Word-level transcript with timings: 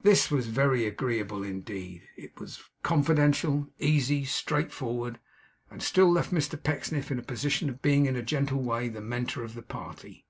This 0.00 0.30
was 0.30 0.46
very 0.46 0.86
agreeable 0.86 1.42
indeed. 1.42 2.04
It 2.16 2.38
was 2.38 2.62
confidential, 2.84 3.68
easy, 3.80 4.24
straight 4.24 4.70
forward; 4.70 5.18
and 5.72 5.82
still 5.82 6.08
left 6.12 6.32
Mr 6.32 6.54
Pecksniff 6.62 7.10
in 7.10 7.16
the 7.16 7.24
position 7.24 7.68
of 7.68 7.82
being 7.82 8.06
in 8.06 8.14
a 8.14 8.22
gentle 8.22 8.62
way 8.62 8.88
the 8.88 9.00
Mentor 9.00 9.42
of 9.42 9.54
the 9.54 9.62
party. 9.62 10.24